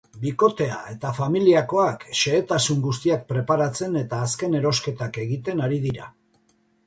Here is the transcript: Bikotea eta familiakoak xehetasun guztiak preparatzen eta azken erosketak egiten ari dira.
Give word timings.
Bikotea 0.21 0.77
eta 0.91 1.09
familiakoak 1.17 2.05
xehetasun 2.21 2.81
guztiak 2.87 3.27
preparatzen 3.33 3.99
eta 4.01 4.21
azken 4.29 4.59
erosketak 4.61 5.23
egiten 5.27 5.63
ari 5.69 5.81
dira. 5.87 6.09